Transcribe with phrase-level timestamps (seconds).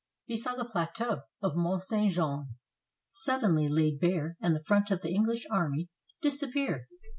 [0.25, 2.11] He saw the plateau of Mont St.
[2.11, 2.47] Jean
[3.11, 5.89] sud denly laid bare and the front of the English army
[6.23, 6.87] disap pear.